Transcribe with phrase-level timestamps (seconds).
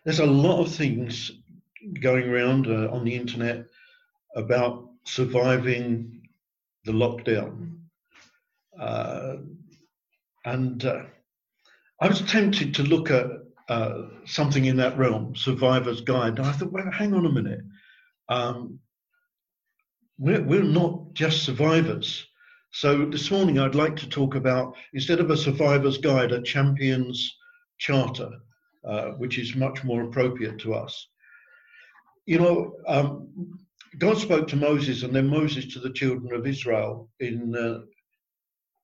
[0.05, 1.31] there's a lot of things
[2.01, 3.67] going around uh, on the internet
[4.35, 6.23] about surviving
[6.87, 7.77] the lockdown.
[8.81, 9.35] Uh,
[10.47, 11.03] and uh,
[12.01, 16.39] I was tempted to look at uh, something in that realm, Survivor's Guide.
[16.39, 17.61] And I thought, well, hang on a minute.
[18.29, 18.79] Um,
[20.19, 22.27] we're, we're not just survivors.
[22.73, 27.37] So this morning I'd like to talk about, instead of a survivor's guide, a champion's
[27.79, 28.31] charter,
[28.85, 31.09] uh, which is much more appropriate to us.
[32.27, 33.29] You know, um,
[33.99, 37.83] God spoke to Moses and then Moses to the children of Israel in uh,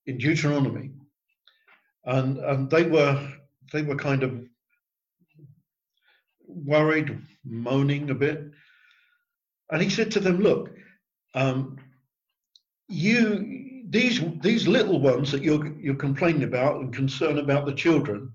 [0.07, 0.91] in Deuteronomy,
[2.05, 3.33] and and they were
[3.73, 4.45] they were kind of
[6.71, 7.09] worried,
[7.45, 8.41] moaning a bit,
[9.71, 10.71] and he said to them, "Look,
[11.35, 11.77] um,
[12.89, 18.33] you these these little ones that you're you're complaining about and concerned about the children,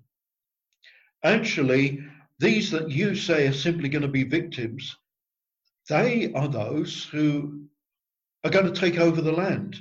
[1.23, 2.03] actually."
[2.37, 4.93] These that you say are simply going to be victims,
[5.87, 7.65] they are those who
[8.43, 9.77] are going to take over the land.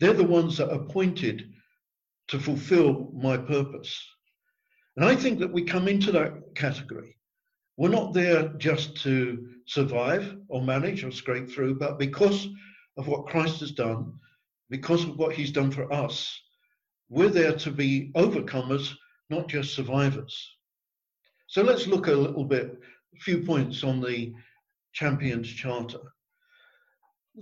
[0.00, 1.52] They're the ones that are appointed
[2.28, 4.02] to fulfill my purpose.
[4.96, 7.17] And I think that we come into that category.
[7.78, 12.48] We're not there just to survive or manage or scrape through, but because
[12.96, 14.14] of what Christ has done,
[14.68, 16.42] because of what he's done for us,
[17.08, 18.92] we're there to be overcomers,
[19.30, 20.36] not just survivors.
[21.46, 22.80] So let's look a little bit,
[23.14, 24.34] a few points on the
[24.92, 26.00] Champions Charter.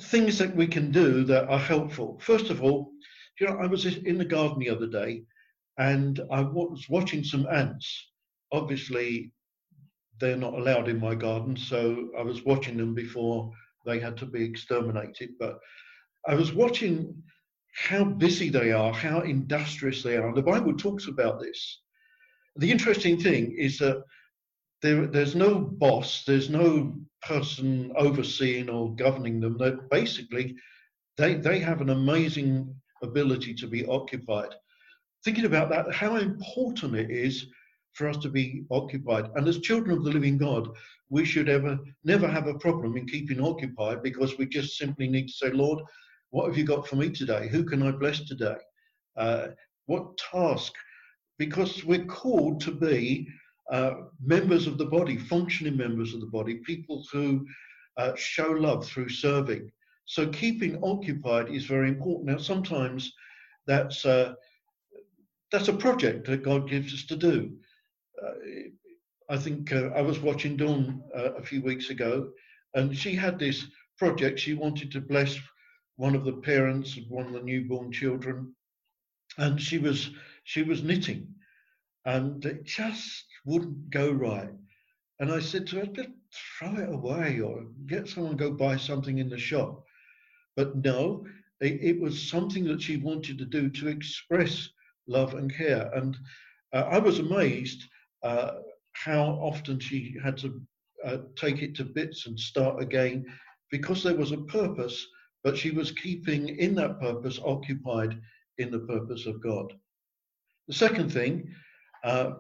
[0.03, 2.19] Things that we can do that are helpful.
[2.21, 2.93] First of all,
[3.41, 5.23] you know, I was in the garden the other day
[5.79, 8.11] and I was watching some ants.
[8.53, 9.33] Obviously,
[10.19, 13.51] they're not allowed in my garden, so I was watching them before
[13.85, 15.31] they had to be exterminated.
[15.39, 15.59] But
[16.27, 17.23] I was watching
[17.75, 20.35] how busy they are, how industrious they are.
[20.35, 21.81] The Bible talks about this
[22.57, 24.03] the interesting thing is that
[24.83, 29.57] there, there's no boss, there's no person overseeing or governing them.
[29.59, 30.57] That basically,
[31.17, 34.55] they they have an amazing ability to be occupied.
[35.25, 37.47] Thinking about that, how important it is
[37.97, 39.31] for us to be occupied.
[39.35, 40.69] And as children of the living God,
[41.09, 45.29] we should ever never have a problem in keeping occupied because we just simply need
[45.29, 45.83] to say, Lord,
[46.31, 47.49] what have you got for me today?
[47.49, 48.57] Who can I bless today?
[49.17, 49.49] Uh,
[49.87, 50.73] what task
[51.39, 53.29] because we're called to be
[53.71, 57.47] uh, members of the body, functioning members of the body, people who
[57.97, 59.71] uh, show love through serving.
[60.07, 62.27] So keeping occupied is very important.
[62.27, 63.13] Now, sometimes
[63.67, 64.35] that's uh,
[65.53, 67.57] that's a project that God gives us to do.
[68.25, 68.33] Uh,
[69.29, 72.31] I think uh, I was watching Dawn uh, a few weeks ago,
[72.75, 73.67] and she had this
[73.99, 74.39] project.
[74.39, 75.37] She wanted to bless
[75.97, 78.55] one of the parents of one of the newborn children,
[79.39, 80.11] and she was
[80.45, 81.35] she was knitting
[82.07, 84.55] and it just wouldn't go right.
[85.19, 86.09] And I said to her, just
[86.59, 89.85] throw it away or get someone go buy something in the shop.
[90.57, 91.27] But no,
[91.61, 94.69] it, it was something that she wanted to do to express
[95.09, 95.91] love and care.
[95.95, 96.17] And
[96.73, 97.85] uh, I was amazed
[98.23, 98.53] uh,
[98.93, 100.61] how often she had to
[101.05, 103.25] uh, take it to bits and start again
[103.71, 105.07] because there was a purpose,
[105.45, 108.19] but she was keeping in that purpose occupied
[108.59, 109.73] in the purpose of God.
[110.69, 111.49] The second thing
[112.05, 112.33] uh,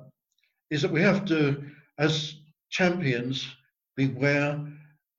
[0.71, 1.65] is that we have to,
[1.99, 2.35] as
[2.71, 3.47] champions,
[3.97, 4.67] beware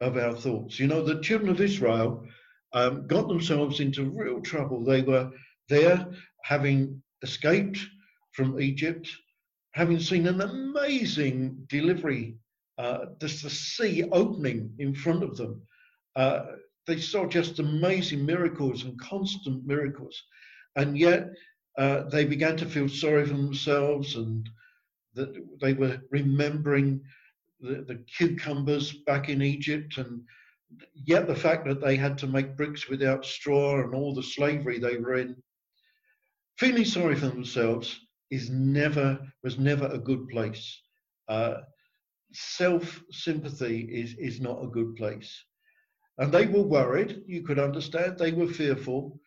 [0.01, 0.79] of our thoughts.
[0.79, 2.25] You know, the children of Israel
[2.73, 4.83] um, got themselves into real trouble.
[4.83, 5.31] They were
[5.69, 6.07] there
[6.43, 7.79] having escaped
[8.33, 9.09] from Egypt,
[9.77, 12.35] having seen an amazing delivery,
[12.79, 15.61] uh, just the sea opening in front of them.
[16.15, 16.45] Uh,
[16.87, 20.19] they saw just amazing miracles and constant miracles.
[20.75, 21.29] And yet
[21.77, 24.49] uh, they began to feel sorry for themselves and
[25.13, 25.31] that
[25.61, 26.99] they were remembering
[27.59, 30.21] the, the, cucumbers back in Egypt and
[30.95, 34.79] yet the fact that they had to make bricks without straw and all the slavery
[34.79, 35.35] they were in.
[36.57, 40.81] Feeling sorry for themselves is never was never a good place.
[41.27, 41.57] Uh,
[42.33, 45.33] Self sympathy is is not a good place,
[46.17, 47.23] and they were worried.
[47.25, 49.19] You could understand they were fearful,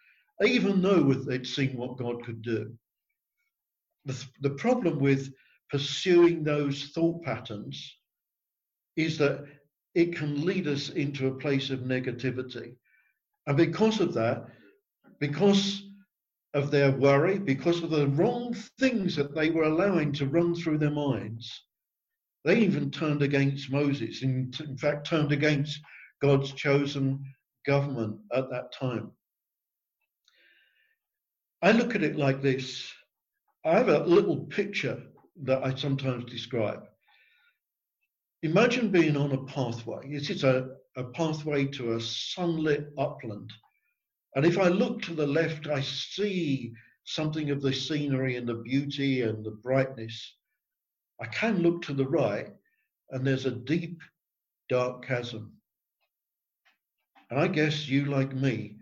[0.44, 2.76] even though they'd seen what God could do.
[4.04, 5.32] The, the problem with
[5.70, 7.96] pursuing those thought patterns
[8.96, 9.44] is that
[9.94, 12.74] it can lead us into a place of negativity.
[13.46, 14.46] And because of that,
[15.18, 15.89] because
[16.54, 20.78] of their worry, because of the wrong things that they were allowing to run through
[20.78, 21.64] their minds,
[22.44, 25.80] They even turned against Moses, in, in fact, turned against
[26.22, 27.22] God's chosen
[27.66, 29.12] government at that time.
[31.62, 32.90] I look at it like this
[33.64, 35.02] I have a little picture
[35.42, 36.82] that I sometimes describe.
[38.42, 40.10] Imagine being on a pathway.
[40.10, 43.52] This is a, a pathway to a sunlit upland.
[44.34, 46.72] And if I look to the left, I see
[47.04, 50.36] something of the scenery and the beauty and the brightness.
[51.20, 52.48] I can look to the right,
[53.10, 54.00] and there's a deep,
[54.68, 55.52] dark chasm.
[57.30, 58.76] And I guess you, like me,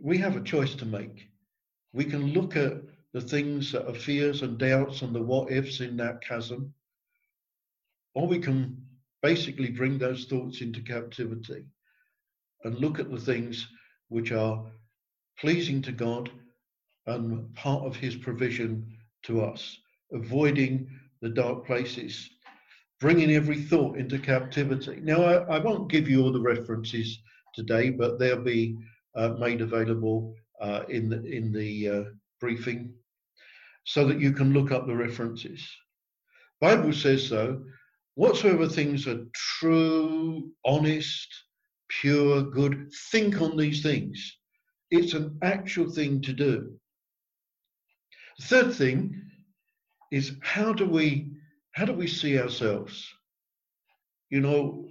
[0.00, 1.28] we have a choice to make.
[1.92, 2.82] We can look at
[3.12, 6.74] the things that are fears and doubts and the what ifs in that chasm,
[8.14, 8.76] or we can
[9.22, 11.64] basically bring those thoughts into captivity
[12.64, 13.68] and look at the things
[14.08, 14.64] which are
[15.38, 16.30] pleasing to God
[17.06, 18.86] and part of His provision
[19.24, 19.78] to us,
[20.12, 20.88] avoiding
[21.20, 22.28] the dark places,
[23.00, 25.00] bringing every thought into captivity.
[25.02, 27.18] Now, I, I won't give you all the references
[27.54, 28.76] today, but they'll be
[29.14, 32.04] uh, made available uh, in the, in the uh,
[32.40, 32.92] briefing
[33.84, 35.66] so that you can look up the references.
[36.60, 37.64] Bible says though,
[38.16, 41.28] whatsoever things are true, honest,
[41.88, 44.36] pure, good, think on these things.
[44.90, 46.78] It's an actual thing to do.
[48.42, 49.22] Third thing
[50.10, 51.32] is how do we
[51.72, 53.06] how do we see ourselves?
[54.30, 54.88] You know,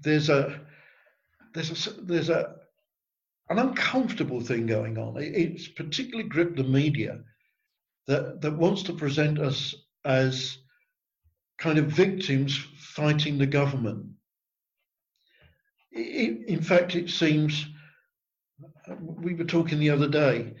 [0.00, 0.60] there's a
[1.54, 2.56] there's a there's a
[3.50, 5.14] an uncomfortable thing going on.
[5.18, 7.20] It's particularly gripped the media
[8.06, 10.58] that, that wants to present us as
[11.58, 14.06] kind of victims fighting the government.
[15.92, 17.66] In fact, it seems
[18.98, 20.54] we were talking the other day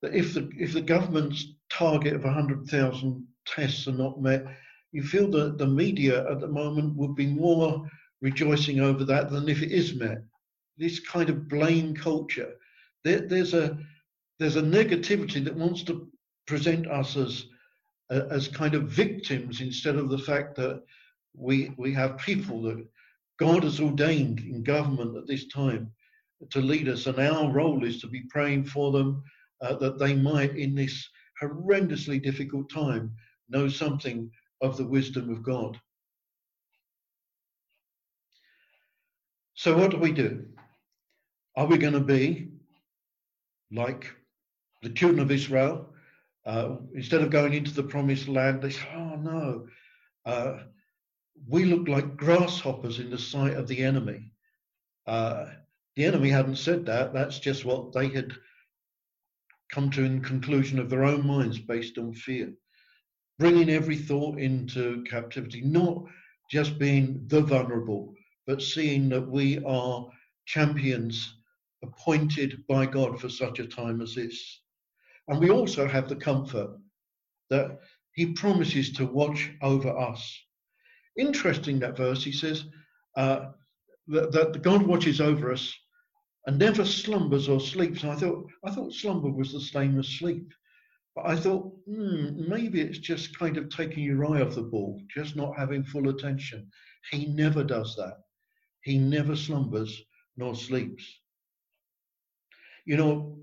[0.00, 4.44] that if the if the government's target of 100,000 tests are not met,
[4.92, 7.88] you feel that the media at the moment would be more
[8.20, 10.18] rejoicing over that than if it is met
[10.78, 12.52] this kind of blame culture.
[13.04, 13.78] There, there's a
[14.38, 16.08] there's a negativity that wants to
[16.46, 17.44] present us as
[18.10, 20.82] as kind of victims instead of the fact that
[21.34, 22.86] we we have people that
[23.42, 25.90] God has ordained in government at this time
[26.50, 29.20] to lead us, and our role is to be praying for them
[29.60, 31.08] uh, that they might, in this
[31.42, 33.10] horrendously difficult time,
[33.48, 34.30] know something
[34.60, 35.76] of the wisdom of God.
[39.54, 40.46] So, what do we do?
[41.56, 42.46] Are we going to be
[43.72, 44.14] like
[44.84, 45.92] the children of Israel?
[46.46, 49.66] Uh, instead of going into the promised land, they say, oh no,
[50.26, 50.58] uh,
[51.48, 54.30] we look like grasshoppers in the sight of the enemy.
[55.06, 55.46] Uh,
[55.96, 57.12] the enemy hadn't said that.
[57.12, 58.32] That's just what they had
[59.70, 62.52] come to in conclusion of their own minds based on fear.
[63.38, 66.04] Bringing every thought into captivity, not
[66.50, 68.14] just being the vulnerable,
[68.46, 70.08] but seeing that we are
[70.46, 71.36] champions
[71.82, 74.60] appointed by God for such a time as this.
[75.28, 76.78] And we also have the comfort
[77.50, 77.80] that
[78.12, 80.38] he promises to watch over us.
[81.16, 82.64] Interesting that verse, he says
[83.16, 83.50] uh,
[84.08, 85.72] that, that God watches over us
[86.46, 88.02] and never slumbers or sleeps.
[88.02, 90.52] And I thought, I thought slumber was the same as sleep.
[91.14, 95.00] But I thought, hmm, maybe it's just kind of taking your eye off the ball,
[95.14, 96.68] just not having full attention.
[97.10, 98.18] He never does that.
[98.82, 100.00] He never slumbers
[100.36, 101.04] nor sleeps.
[102.86, 103.38] You know,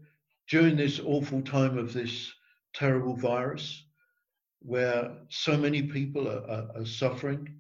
[0.50, 2.32] during this awful time of this
[2.74, 3.86] terrible virus,
[4.62, 7.59] where so many people are, are, are suffering,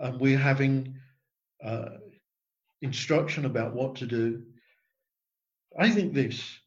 [0.00, 0.94] and we're having
[1.64, 1.88] uh,
[2.82, 4.42] instruction about what to do,
[5.78, 6.58] I think this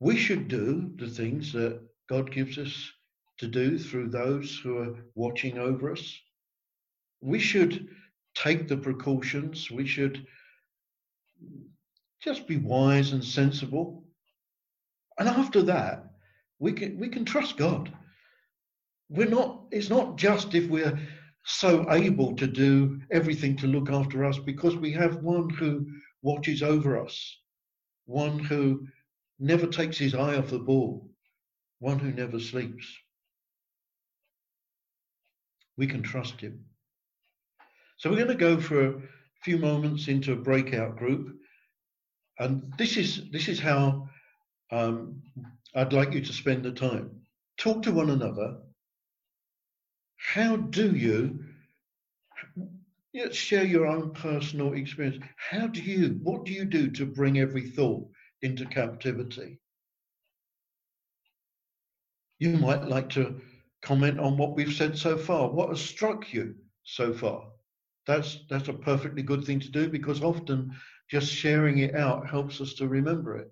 [0.00, 2.92] we should do the things that God gives us
[3.38, 6.20] to do through those who are watching over us.
[7.20, 7.88] We should
[8.34, 9.70] take the precautions.
[9.70, 10.26] We should
[12.22, 14.04] just be wise and sensible.
[15.18, 16.04] And after that,
[16.58, 17.92] we can we can trust God.
[19.08, 20.98] We're not, it's not just if we're
[21.44, 25.86] so able to do everything to look after us, because we have one who
[26.22, 27.38] watches over us,
[28.06, 28.86] one who
[29.38, 31.10] never takes his eye off the ball,
[31.80, 32.86] one who never sleeps.
[35.76, 36.64] We can trust him.
[37.96, 39.02] So we're going to go for a
[39.42, 41.36] few moments into a breakout group.
[42.38, 44.08] And this is this is how
[44.72, 45.22] um,
[45.74, 47.10] I'd like you to spend the time.
[47.58, 48.56] Talk to one another.
[50.32, 51.44] How do you
[53.30, 55.24] share your own personal experience.
[55.36, 58.08] How do you, what do you do to bring every thought
[58.42, 59.60] into captivity?
[62.38, 63.40] You might like to
[63.82, 65.48] comment on what we've said so far.
[65.48, 67.48] What has struck you so far?
[68.06, 70.72] That's that's a perfectly good thing to do because often
[71.10, 73.50] just sharing it out helps us to remember it.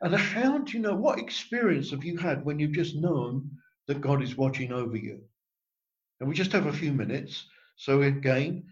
[0.00, 3.50] And how do you know what experience have you had when you've just known
[3.86, 5.20] that God is watching over you?
[6.20, 7.46] And we just have a few minutes.
[7.76, 8.64] So again,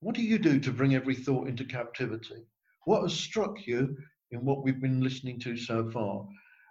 [0.00, 2.46] what do you do to bring every thought into captivity?
[2.84, 3.96] What has struck you
[4.30, 6.26] in what we've been listening to so far?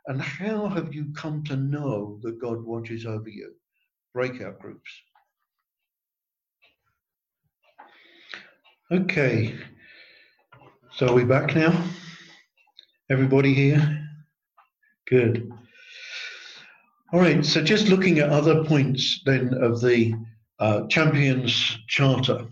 [0.08, 3.54] And how have you come to know that God watches over you?
[4.14, 4.90] Breakout groups.
[8.92, 9.56] Okay.
[10.92, 11.86] So are we back now?
[13.12, 14.08] Everybody here?
[15.08, 15.52] Good.
[17.12, 20.14] All right, so just looking at other points then of the
[20.60, 22.48] uh, Champions Charter.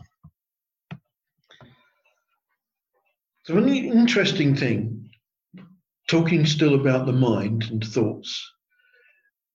[3.44, 5.12] So, an interesting thing,
[6.10, 8.52] talking still about the mind and thoughts,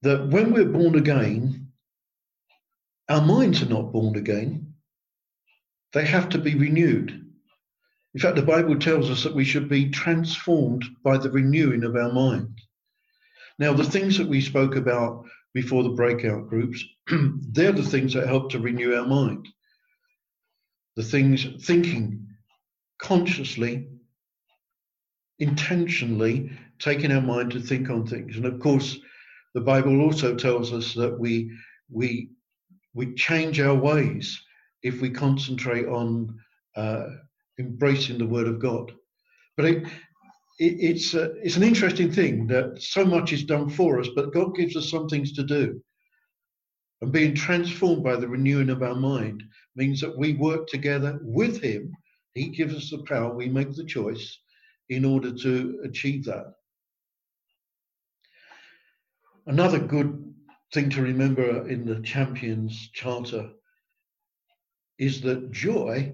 [0.03, 1.73] that when we're born again,
[3.09, 4.75] our minds are not born again.
[5.95, 7.11] They have to be renewed.
[8.15, 11.97] In fact, the Bible tells us that we should be transformed by the renewing of
[11.97, 12.61] our mind.
[13.59, 18.27] Now, the things that we spoke about before the breakout groups, they're the things that
[18.27, 19.49] help to renew our mind.
[20.97, 22.27] The things thinking
[23.01, 23.89] consciously,
[25.39, 28.37] intentionally taking our mind to think on things.
[28.37, 28.99] And of course,
[29.55, 31.51] the Bible also tells us that we
[31.91, 32.31] we
[32.95, 34.41] we change our ways
[34.83, 36.39] if we concentrate on
[36.77, 37.07] uh,
[37.59, 38.93] embracing the Word of God.
[39.57, 39.85] But it,
[40.63, 44.33] it, it's a, it's an interesting thing that so much is done for us, but
[44.33, 45.83] God gives us some things to do.
[47.01, 49.43] And being transformed by the renewing of our mind
[49.75, 51.97] means that we work together with Him
[52.35, 54.39] he gives us the power, we make the choice
[54.89, 56.55] in order to achieve that.
[59.47, 60.35] Another good
[60.73, 63.51] thing to remember in the Champions Charter
[64.99, 66.13] is that joy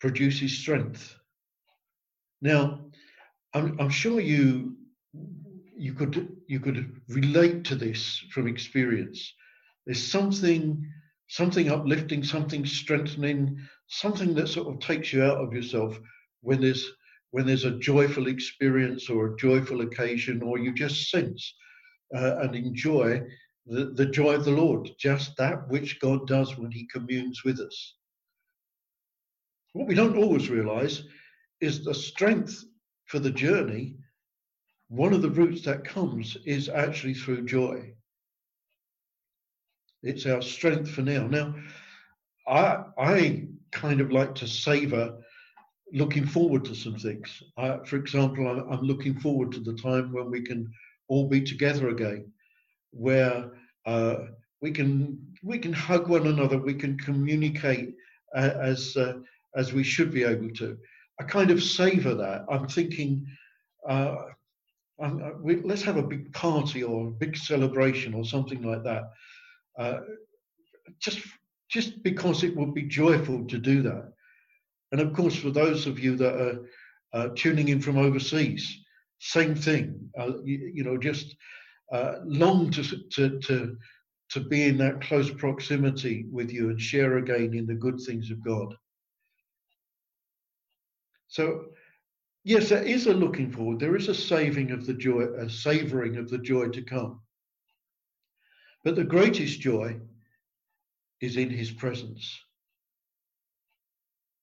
[0.00, 1.16] produces strength.
[2.40, 2.89] Now,
[3.54, 4.76] I'm, I'm sure you
[5.76, 9.32] you could you could relate to this from experience.
[9.86, 10.86] There's something
[11.28, 15.98] something uplifting, something strengthening, something that sort of takes you out of yourself
[16.42, 16.90] when there's
[17.30, 21.54] when there's a joyful experience or a joyful occasion, or you just sense
[22.14, 23.22] uh, and enjoy
[23.66, 27.60] the, the joy of the Lord, just that which God does when He communes with
[27.60, 27.94] us.
[29.72, 31.04] What we don't always realize
[31.60, 32.64] is the strength
[33.10, 33.96] for the journey.
[34.88, 37.92] One of the routes that comes is actually through joy.
[40.02, 41.26] It's our strength for now.
[41.26, 41.54] Now,
[42.46, 45.18] I I kind of like to savor
[45.92, 47.42] looking forward to some things.
[47.56, 50.72] I, for example, I, I'm looking forward to the time when we can
[51.08, 52.32] all be together again,
[52.92, 53.50] where
[53.86, 54.16] uh,
[54.62, 57.94] we can we can hug one another, we can communicate
[58.36, 59.14] uh, as uh,
[59.56, 60.78] as we should be able to.
[61.20, 62.46] I kind of savor that.
[62.50, 63.26] I'm thinking.
[63.88, 64.16] Uh,
[65.00, 68.84] I'm, uh, we, let's have a big party or a big celebration or something like
[68.84, 69.04] that
[69.78, 70.00] uh,
[70.98, 71.20] just
[71.68, 74.12] just because it would be joyful to do that.
[74.92, 76.58] And of course, for those of you that are
[77.12, 78.76] uh, tuning in from overseas,
[79.20, 80.10] same thing.
[80.18, 81.36] Uh, you, you, know, just
[81.92, 83.76] uh, long to, to to
[84.30, 88.30] to be in that close proximity with you and share again in the good things
[88.30, 88.74] of God.
[91.30, 91.66] So,
[92.42, 93.78] yes, there is a looking forward.
[93.78, 97.20] There is a saving of the joy, a savouring of the joy to come.
[98.82, 100.00] But the greatest joy
[101.20, 102.36] is in his presence.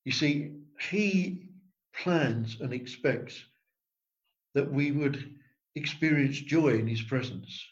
[0.05, 1.49] You see, he
[1.93, 3.43] plans and expects
[4.53, 5.35] that we would
[5.75, 7.65] experience joy in his presence.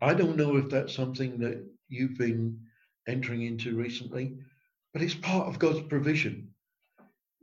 [0.00, 2.58] I don't know if that's something that you've been
[3.06, 4.38] entering into recently,
[4.94, 6.53] but it's part of God's provision.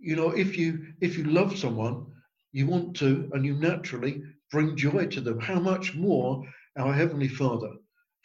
[0.01, 2.07] You know, if you if you love someone,
[2.51, 5.39] you want to and you naturally bring joy to them.
[5.39, 6.43] How much more
[6.75, 7.71] our Heavenly Father,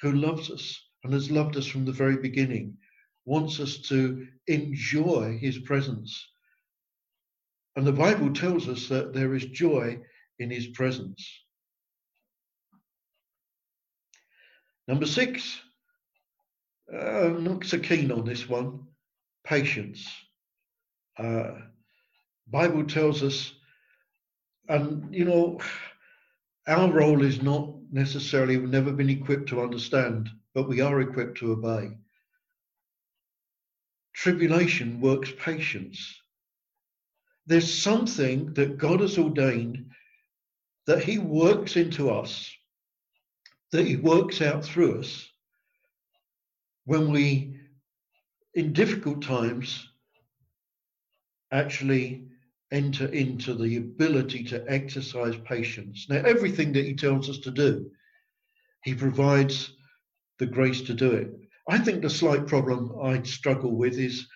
[0.01, 2.79] who loves us and has loved us from the very beginning,
[3.27, 6.27] wants us to enjoy His presence.
[7.77, 10.01] And the Bible tells us that there is joy
[10.39, 11.31] in His presence.
[14.89, 15.61] Number six,
[16.91, 18.85] uh, I'm not so keen on this one
[19.45, 20.09] patience.
[21.19, 21.53] Uh,
[22.49, 23.53] Bible tells us,
[24.69, 25.61] and you know,
[26.67, 31.39] our role is not necessarily, we've never been equipped to understand, but we are equipped
[31.39, 31.97] to obey.
[34.15, 36.15] Tribulation works patience.
[37.47, 39.91] There's something that God has ordained
[40.87, 42.51] that He works into us
[43.73, 45.29] that He works out through us
[46.85, 47.59] when we,
[48.55, 49.89] in difficult times,
[51.53, 52.25] actually
[52.73, 56.07] enter into the ability to exercise patience.
[56.09, 57.91] Now, everything that He tells us to do,
[58.85, 59.73] He provides
[60.39, 61.31] the grace to do it.
[61.69, 64.27] I think the slight problem I struggle with is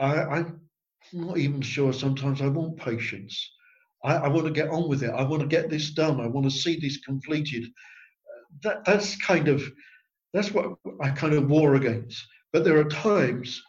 [0.00, 0.60] I, I'm
[1.12, 3.50] not even sure sometimes I want patience.
[4.04, 5.10] I, I want to get on with it.
[5.10, 6.20] I want to get this done.
[6.20, 7.66] I want to see this completed.
[8.62, 9.62] That that's kind of
[10.32, 12.22] that's what I kind of war against.
[12.52, 13.62] But there are times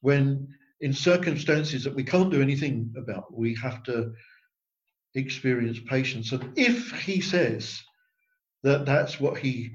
[0.00, 0.48] when,
[0.80, 4.12] in circumstances that we can't do anything about, we have to
[5.14, 6.32] experience patience.
[6.32, 7.80] And if he says
[8.62, 9.70] that that's what he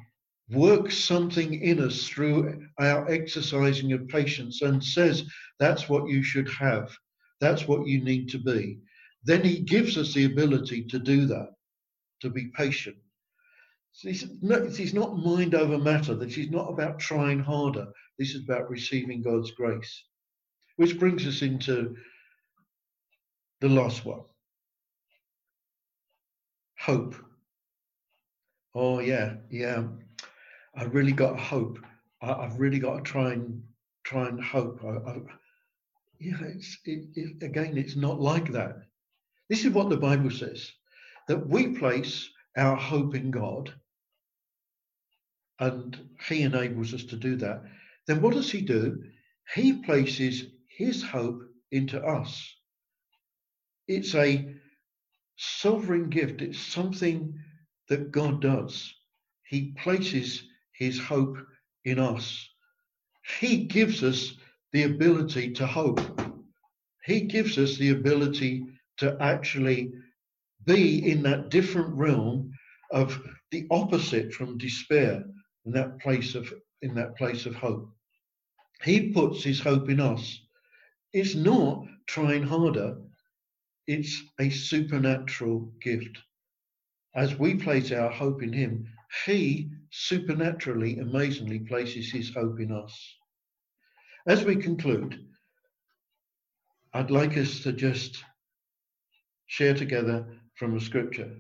[0.50, 5.24] works something in us through our exercising of patience and says
[5.60, 6.96] that's what you should have,
[7.40, 8.80] that's what you need to be,
[9.24, 11.50] then he gives us the ability to do that,
[12.22, 12.98] to be patient.
[13.94, 16.16] So is not mind over matter.
[16.16, 17.88] This is not about trying harder.
[18.18, 20.04] This is about receiving God's grace.
[20.76, 21.96] Which brings us into
[23.62, 24.24] the last one
[26.84, 27.16] hope.
[28.76, 29.84] Oh, yeah, yeah.
[30.76, 31.80] I really got hope.
[32.22, 33.64] I, have really got to try and
[34.04, 34.84] try and hope.
[34.84, 35.22] I, I,
[36.20, 38.76] yeah, it's it, it, again, it's not like that.
[39.50, 40.72] This is what the Bible says
[41.30, 43.74] that we place our hope in God,
[45.60, 47.64] and He enables us to do that.
[48.08, 49.04] Then what does He do?
[49.56, 52.52] He places His hope into us.
[53.88, 54.54] It's a
[55.36, 57.34] sovereign gift, it's something
[57.90, 58.94] that God does.
[59.44, 61.38] He places his hope
[61.86, 62.50] in us.
[63.40, 64.34] He gives us
[64.72, 66.02] the ability to hope.
[67.06, 68.66] He gives us the ability
[68.98, 69.92] to actually
[70.66, 72.52] be in that different realm
[72.92, 73.20] of
[73.52, 75.24] the opposite from despair
[75.66, 76.52] in that place of
[76.82, 77.90] in that place of hope.
[78.84, 80.40] He puts his hope in us.
[81.14, 82.98] It's not trying harder,
[83.86, 86.18] it's a supernatural gift.
[87.16, 88.88] As we place our hope in him,
[89.26, 93.16] he supernaturally, amazingly places his hope in us.
[94.26, 95.28] As we conclude,
[96.94, 98.24] I'd like us to just
[99.46, 101.32] share together from a scripture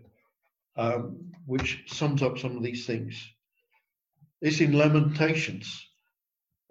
[0.75, 3.27] um, which sums up some of these things.
[4.41, 5.87] It's in Lamentations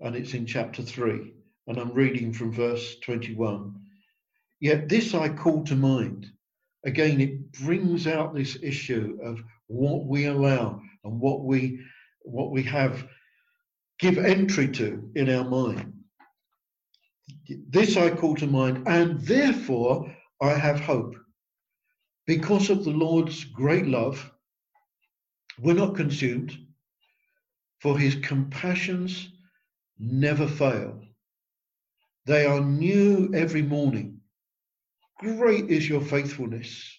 [0.00, 1.32] and it's in chapter 3,
[1.66, 3.74] and I'm reading from verse 21.
[4.60, 6.30] Yet this I call to mind.
[6.84, 11.80] Again, it brings out this issue of what we allow and what we
[12.24, 13.04] what we have
[13.98, 15.92] give entry to in our mind.
[17.68, 21.14] This I call to mind, and therefore I have hope.
[22.26, 24.30] Because of the Lord's great love,
[25.58, 26.56] we're not consumed,
[27.80, 29.28] for his compassions
[29.98, 31.00] never fail.
[32.24, 34.20] They are new every morning.
[35.18, 36.96] Great is your faithfulness.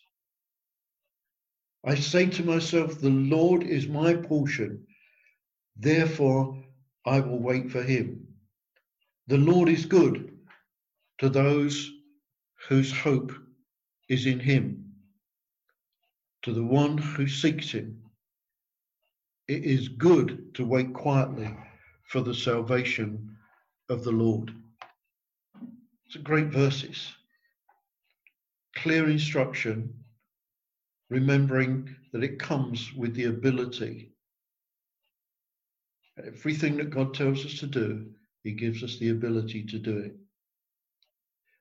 [1.85, 4.85] I say to myself, The Lord is my portion,
[5.77, 6.63] therefore
[7.05, 8.27] I will wait for him.
[9.27, 10.37] The Lord is good
[11.19, 11.91] to those
[12.67, 13.31] whose hope
[14.09, 14.93] is in him,
[16.43, 18.01] to the one who seeks him.
[19.47, 21.53] It is good to wait quietly
[22.07, 23.37] for the salvation
[23.89, 24.53] of the Lord.
[26.21, 27.11] Great verses.
[28.75, 29.93] Clear instruction
[31.09, 34.11] remembering that it comes with the ability.
[36.25, 38.07] Everything that God tells us to do,
[38.43, 40.15] He gives us the ability to do it.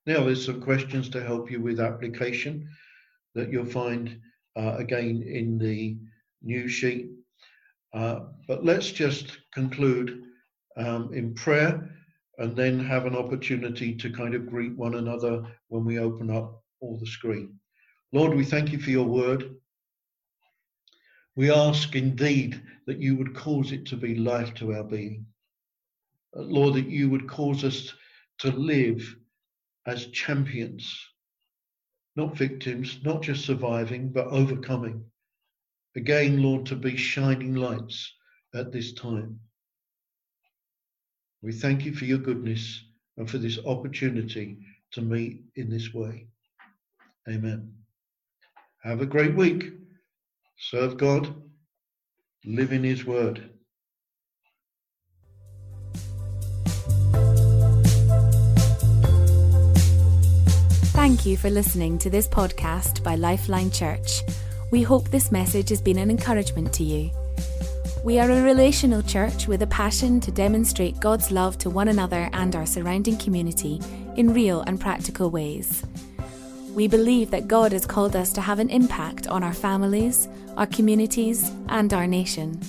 [0.07, 2.69] Now, there's some questions to help you with application
[3.35, 4.21] that you'll find
[4.57, 5.99] uh, again in the
[6.43, 7.11] new sheet.
[7.95, 10.25] Uh, but let's just conclude
[10.77, 11.91] um, in prayer
[12.43, 16.61] and then have an opportunity to kind of greet one another when we open up
[16.81, 17.57] all the screen.
[18.11, 19.55] Lord, we thank you for your word.
[21.37, 25.25] We ask indeed that you would cause it to be life to our being.
[26.37, 27.95] Uh, Lord, that you would cause us
[28.41, 29.15] to live
[29.87, 30.99] as champions,
[32.17, 35.05] not victims, not just surviving, but overcoming.
[35.95, 38.13] Again, Lord, to be shining lights
[38.53, 39.39] at this time.
[41.43, 42.85] We thank you for your goodness
[43.17, 44.59] and for this opportunity
[44.93, 46.29] to meet in this way.
[47.29, 47.73] Amen.
[48.83, 49.73] Have a great week.
[50.59, 51.35] Serve God.
[52.45, 53.51] Live in His Word.
[60.95, 64.23] Thank you for listening to this podcast by Lifeline Church.
[64.71, 67.11] We hope this message has been an encouragement to you.
[68.05, 72.29] We are a relational church with a passion to demonstrate God's love to one another
[72.33, 73.81] and our surrounding community
[74.17, 75.85] in real and practical ways.
[76.75, 80.67] We believe that God has called us to have an impact on our families, our
[80.67, 82.61] communities, and our nation.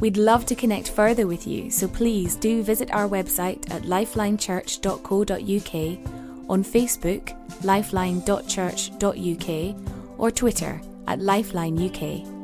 [0.00, 5.98] We'd love to connect further with you, so please do visit our website at lifelinechurch.co.uk,
[6.48, 9.76] on Facebook, lifeline.church.uk,
[10.18, 12.35] or Twitter at lifelineuk.